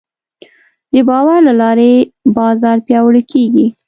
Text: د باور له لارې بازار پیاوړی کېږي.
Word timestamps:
د 0.93 0.95
باور 1.09 1.39
له 1.47 1.53
لارې 1.61 1.91
بازار 2.37 2.77
پیاوړی 2.85 3.23
کېږي. 3.31 3.67